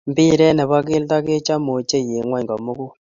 Mpiret 0.11 0.53
ne 0.55 0.63
bo 0.69 0.77
kelto 0.87 1.17
kechome 1.25 1.69
ochei 1.77 2.09
eng 2.17 2.27
ngony 2.27 2.45
komugul. 2.49 2.91